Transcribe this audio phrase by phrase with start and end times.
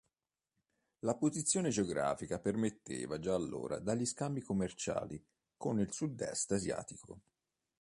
[1.01, 5.23] La posizione geografica permetteva già allora degli scambi commerciali
[5.55, 7.21] con il Sudest asiatico.